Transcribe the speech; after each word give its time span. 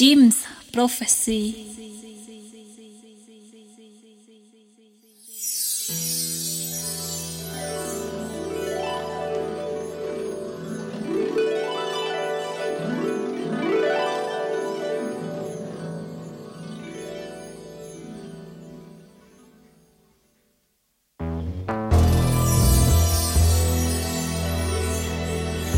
Jim's 0.00 0.46
Prophecy. 0.72 1.54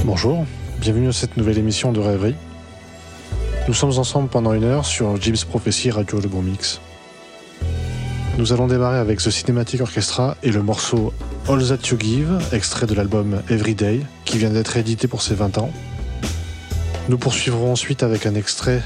Bonjour, 0.04 0.46
bienvenue 0.80 1.08
à 1.08 1.12
cette 1.12 1.36
nouvelle 1.36 1.58
émission 1.58 1.90
de 1.90 1.98
Rêverie. 1.98 2.36
Nous 3.68 3.74
sommes 3.74 3.96
ensemble 3.98 4.28
pendant 4.28 4.54
une 4.54 4.64
heure 4.64 4.84
sur 4.84 5.22
Jim's 5.22 5.44
Prophecy 5.44 5.92
Radio 5.92 6.18
Le 6.18 6.28
Bon 6.28 6.42
Mix. 6.42 6.80
Nous 8.36 8.52
allons 8.52 8.66
démarrer 8.66 8.98
avec 8.98 9.20
The 9.20 9.30
Cinematic 9.30 9.80
Orchestra 9.80 10.36
et 10.42 10.50
le 10.50 10.64
morceau 10.64 11.12
All 11.48 11.64
That 11.68 11.88
You 11.88 11.96
Give, 11.98 12.38
extrait 12.52 12.86
de 12.86 12.94
l'album 12.94 13.40
Everyday, 13.48 14.00
qui 14.24 14.38
vient 14.38 14.50
d'être 14.50 14.76
édité 14.76 15.06
pour 15.06 15.22
ses 15.22 15.34
20 15.34 15.58
ans. 15.58 15.70
Nous 17.08 17.18
poursuivrons 17.18 17.70
ensuite 17.70 18.02
avec 18.02 18.26
un 18.26 18.34
extrait 18.34 18.82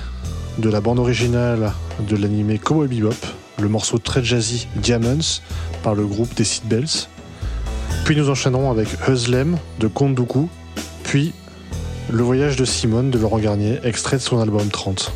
de 0.58 0.68
la 0.68 0.82
bande 0.82 0.98
originale 0.98 1.72
de 2.06 2.16
l'animé 2.16 2.58
Cowboy 2.58 2.86
Bebop, 2.86 3.14
le 3.58 3.68
morceau 3.68 3.96
très 3.96 4.22
jazzy 4.22 4.68
Diamonds 4.76 5.40
par 5.82 5.94
le 5.94 6.04
groupe 6.04 6.34
des 6.34 6.44
Seatbells. 6.44 7.08
Puis 8.04 8.14
nous 8.14 8.28
enchaînerons 8.28 8.70
avec 8.70 8.88
Huzlem 9.08 9.56
de 9.80 9.86
Konduku, 9.86 10.50
puis 11.02 11.32
Le 12.08 12.22
voyage 12.22 12.54
de 12.54 12.64
Simone 12.64 13.10
de 13.10 13.18
Laurent 13.18 13.38
Garnier, 13.38 13.80
extrait 13.82 14.16
de 14.16 14.22
son 14.22 14.38
album 14.38 14.68
30. 14.68 15.12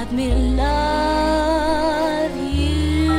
let 0.00 0.12
me 0.12 0.32
love 0.62 2.34
you. 2.58 3.10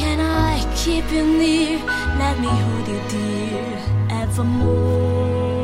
Can 0.00 0.18
I 0.18 0.58
keep 0.74 1.04
you 1.12 1.24
near? 1.24 1.78
Let 2.18 2.40
me 2.40 2.48
hold 2.48 2.88
you 2.92 3.00
dear 3.14 3.78
evermore. 4.20 5.60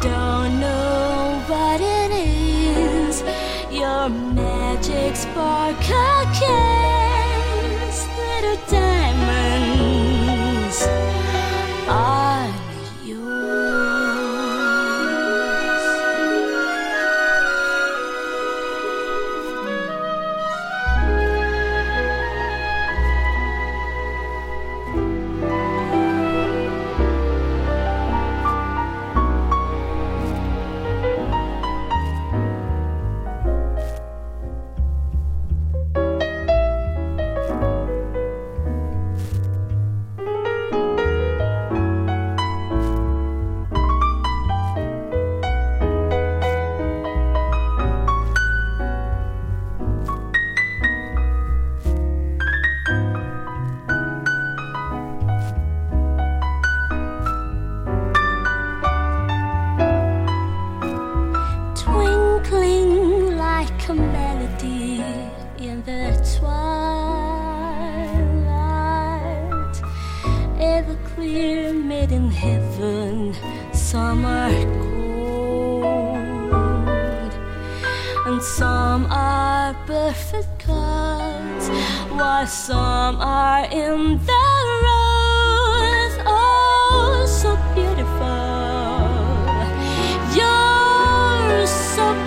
Don't 0.00 0.60
know 0.60 1.42
what 1.48 1.80
it 1.80 2.10
is, 2.12 3.24
your 3.72 4.08
magic 4.08 5.16
sparkle. 5.16 6.15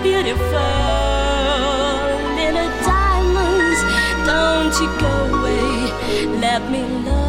beautiful 0.02 0.40
little 2.36 2.70
diamonds. 2.84 3.80
Don't 4.26 4.74
you 4.80 4.88
go 4.98 5.12
away, 5.38 6.38
let 6.40 6.70
me 6.70 6.82
love. 7.04 7.19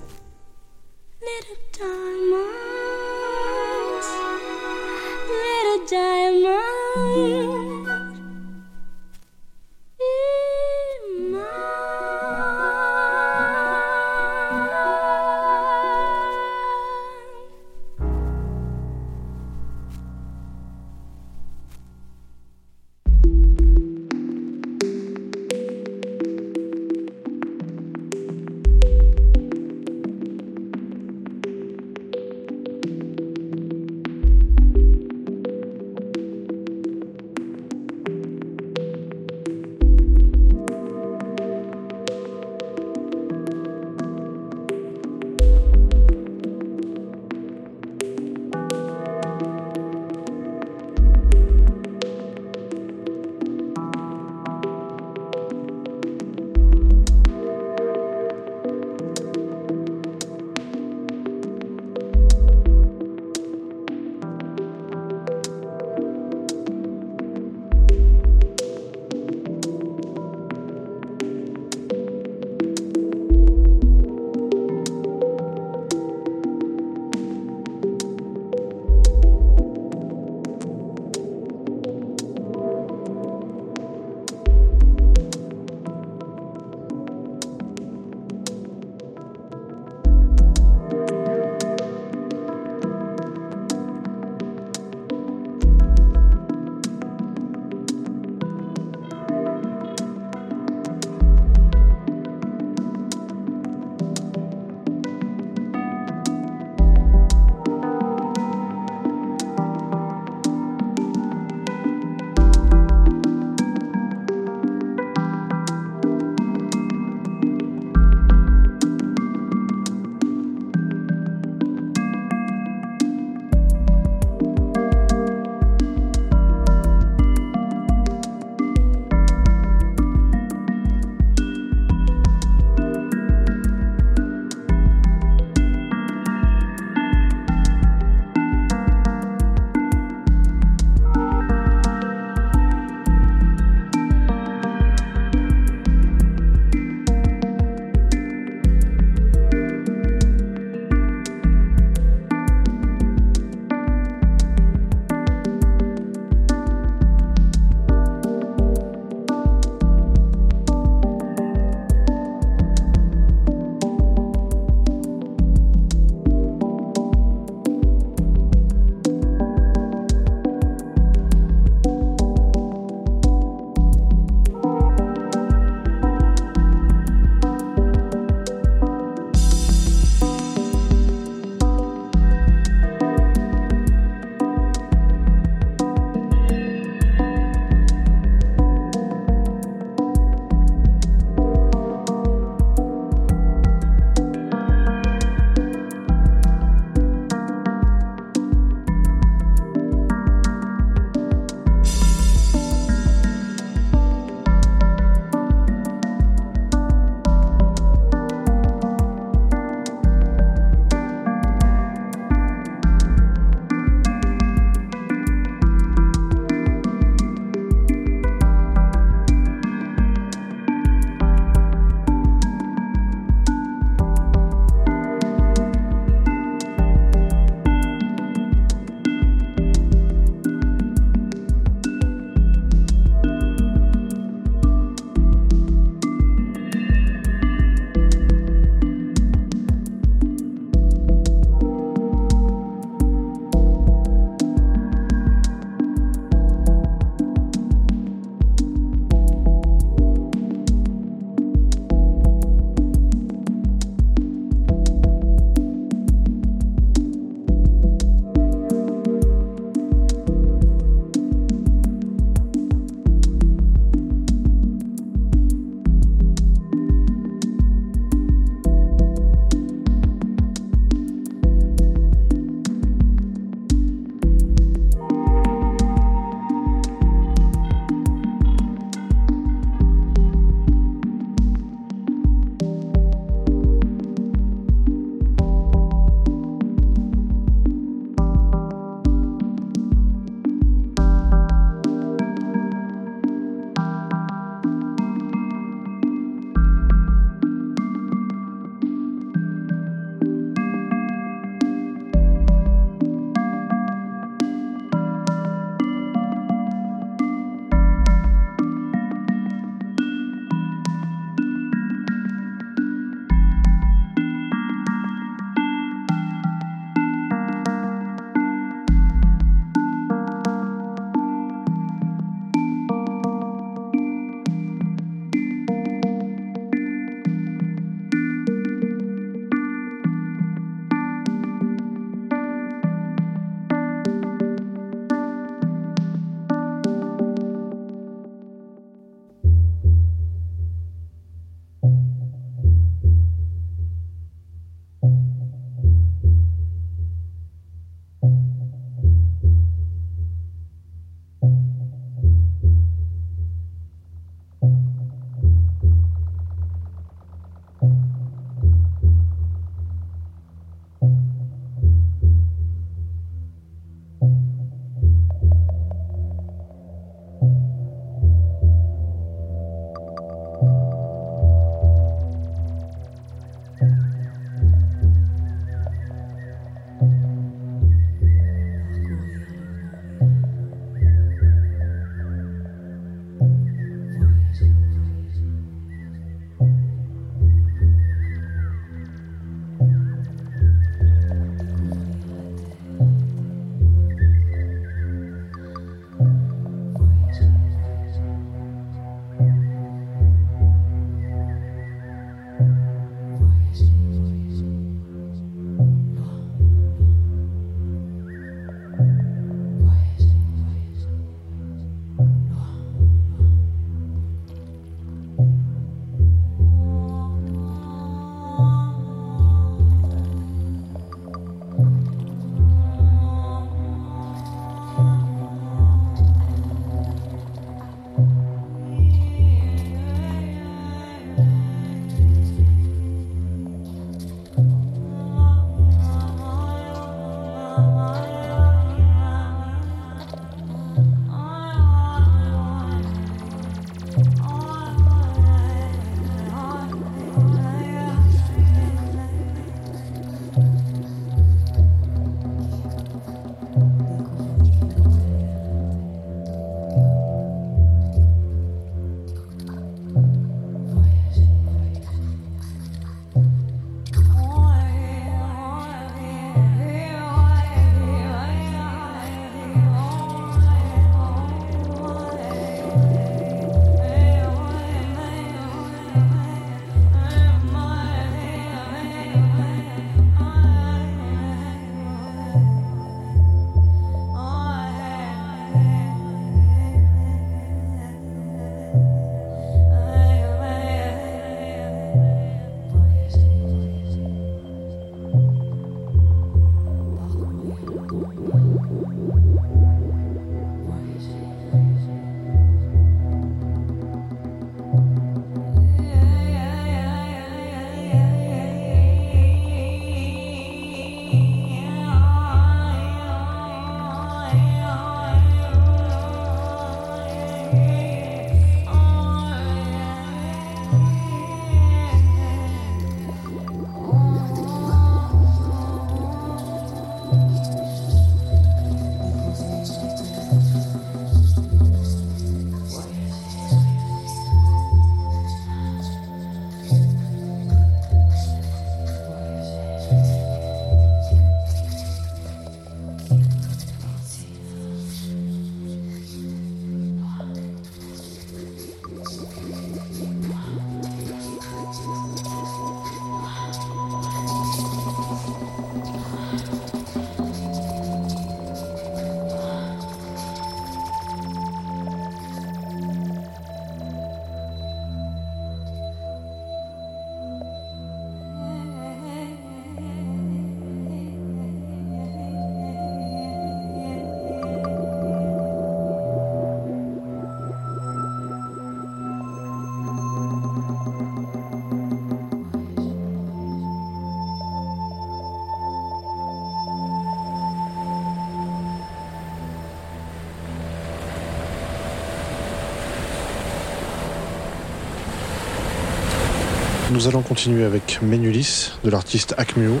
Nous 597.12 597.28
allons 597.28 597.42
continuer 597.42 597.84
avec 597.84 598.20
Menulis 598.22 598.92
de 599.04 599.10
l'artiste 599.10 599.54
Acmeo, 599.58 600.00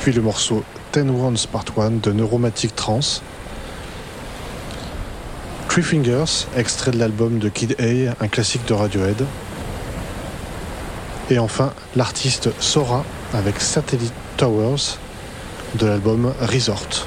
puis 0.00 0.12
le 0.12 0.20
morceau 0.20 0.64
Ten 0.90 1.08
Rounds 1.08 1.46
Part 1.46 1.64
1 1.78 1.92
de 2.02 2.10
Neuromatic 2.10 2.74
Trance. 2.74 3.22
Three 5.68 5.84
Fingers, 5.84 6.48
extrait 6.56 6.90
de 6.90 6.98
l'album 6.98 7.38
de 7.38 7.48
Kid 7.48 7.76
A, 7.78 8.16
un 8.20 8.26
classique 8.26 8.66
de 8.66 8.74
Radiohead. 8.74 9.24
Et 11.30 11.38
enfin, 11.38 11.72
l'artiste 11.94 12.50
Sora 12.58 13.04
avec 13.32 13.60
Satellite 13.60 14.12
Towers 14.36 14.98
de 15.76 15.86
l'album 15.86 16.34
Resort. 16.40 17.06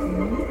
Uhum. 0.00 0.49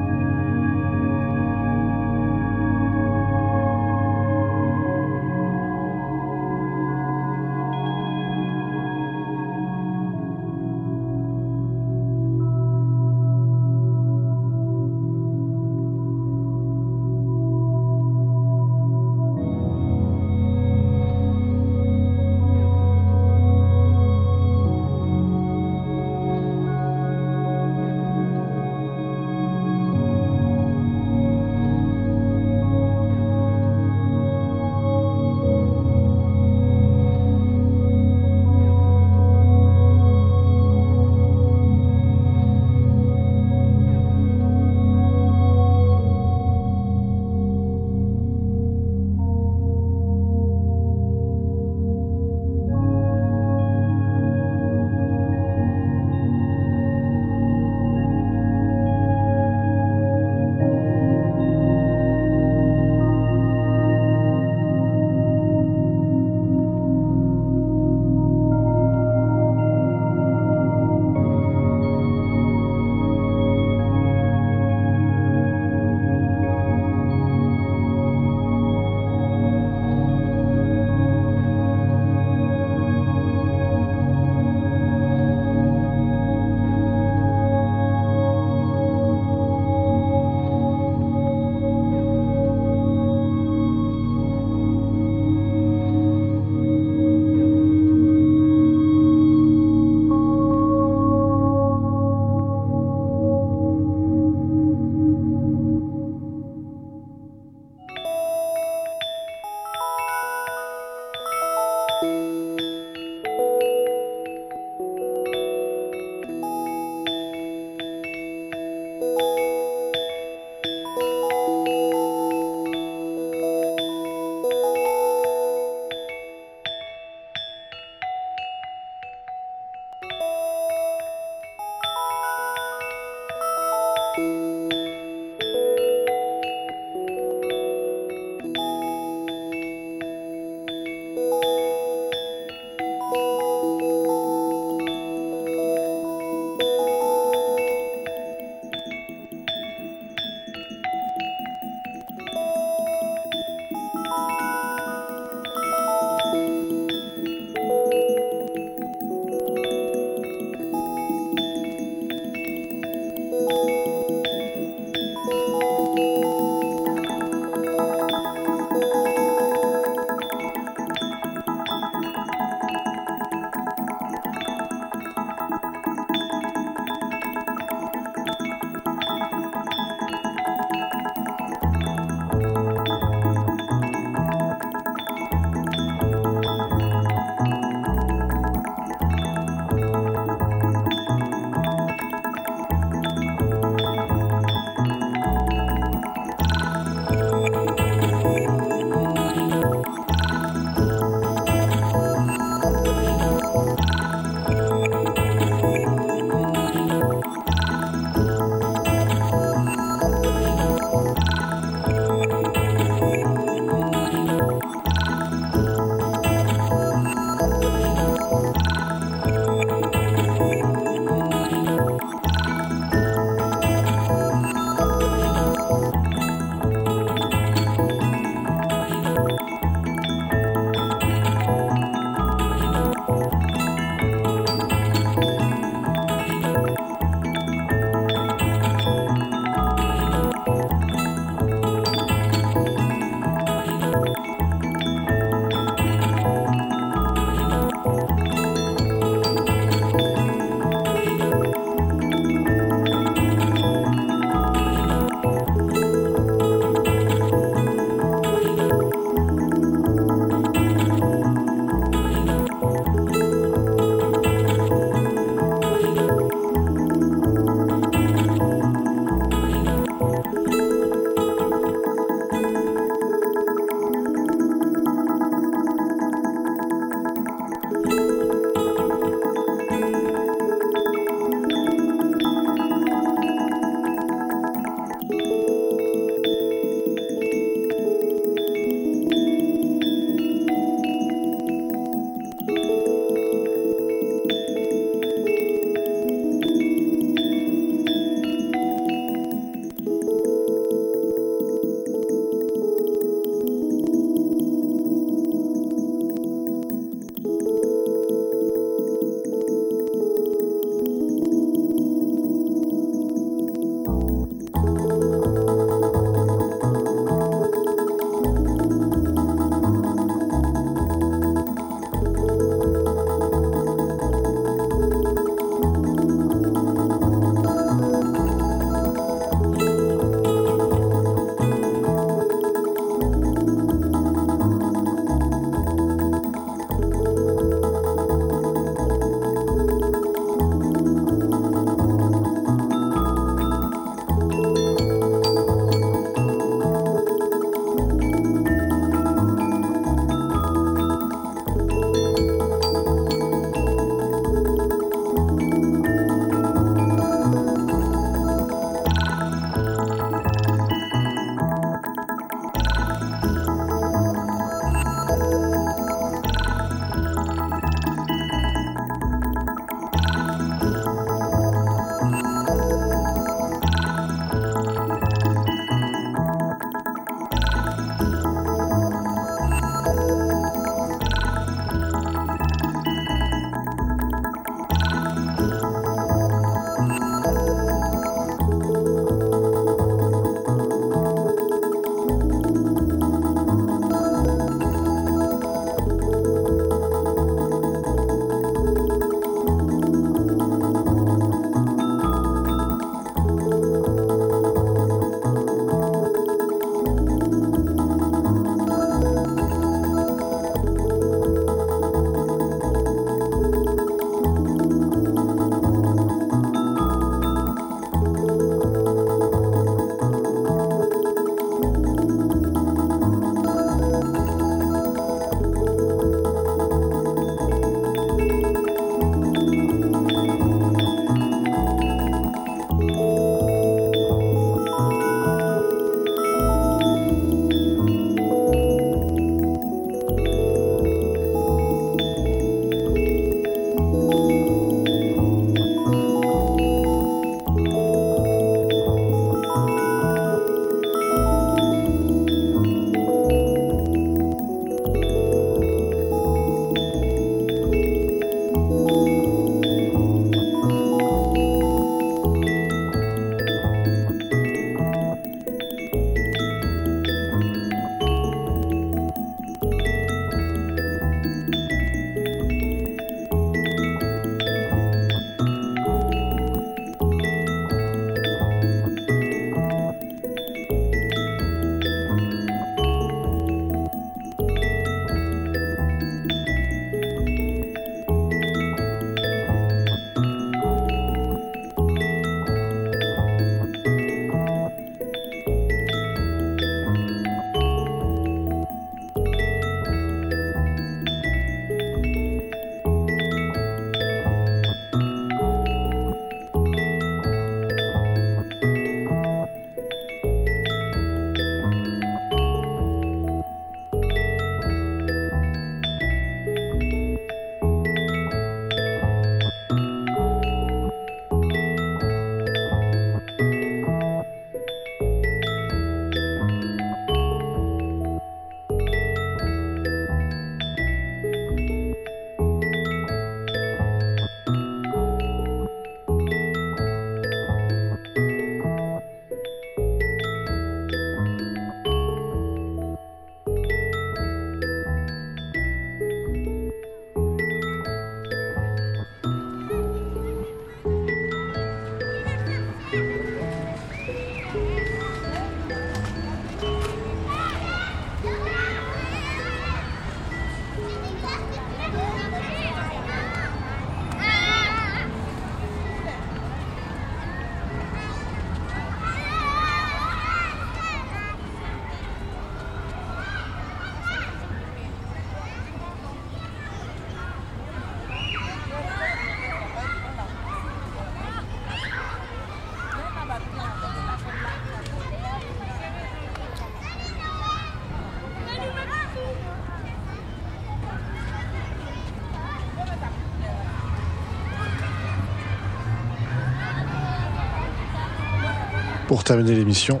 Pour 599.12 599.24
terminer 599.24 599.54
l'émission, 599.54 600.00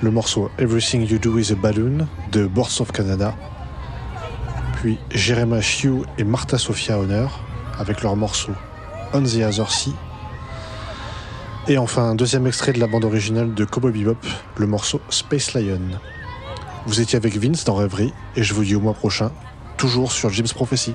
le 0.00 0.12
morceau 0.12 0.48
Everything 0.60 1.04
You 1.04 1.18
Do 1.18 1.40
Is 1.40 1.50
a 1.50 1.56
Balloon 1.56 2.06
de 2.30 2.46
Boards 2.46 2.80
of 2.80 2.92
Canada, 2.92 3.34
puis 4.74 4.96
Jeremiah 5.10 5.58
Hugh 5.82 6.04
et 6.18 6.22
Martha 6.22 6.56
Sophia 6.56 7.00
Honor 7.00 7.40
avec 7.80 8.04
leur 8.04 8.14
morceau 8.14 8.52
On 9.12 9.24
the 9.24 9.42
Other 9.42 9.66
et 11.66 11.78
enfin 11.78 12.10
un 12.10 12.14
deuxième 12.14 12.46
extrait 12.46 12.72
de 12.72 12.78
la 12.78 12.86
bande 12.86 13.04
originale 13.04 13.54
de 13.54 13.64
Cowboy 13.64 13.90
Bebop, 13.90 14.24
le 14.56 14.66
morceau 14.68 15.00
Space 15.10 15.54
Lion. 15.54 15.98
Vous 16.86 17.00
étiez 17.00 17.16
avec 17.16 17.36
Vince 17.36 17.64
dans 17.64 17.74
Rêverie, 17.74 18.12
et 18.36 18.44
je 18.44 18.54
vous 18.54 18.62
dis 18.62 18.76
au 18.76 18.80
mois 18.80 18.94
prochain, 18.94 19.32
toujours 19.76 20.12
sur 20.12 20.30
Jim's 20.30 20.52
Prophecy. 20.52 20.94